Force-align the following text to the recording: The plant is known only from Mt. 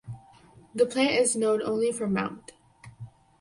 The 0.73 0.87
plant 0.87 1.11
is 1.11 1.35
known 1.35 1.61
only 1.61 1.91
from 1.91 2.13
Mt. 2.15 2.53